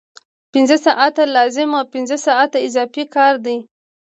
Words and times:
پنځه 0.53 0.77
ساعته 0.85 1.23
لازم 1.35 1.69
او 1.79 1.83
پنځه 1.93 2.17
ساعته 2.25 2.57
اضافي 2.67 3.03
کار 3.15 3.33
دی 3.45 3.57